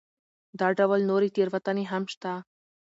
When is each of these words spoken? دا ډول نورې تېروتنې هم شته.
دا 0.59 0.67
ډول 0.79 0.99
نورې 1.09 1.29
تېروتنې 1.35 1.83
هم 1.91 2.03
شته. 2.13 2.33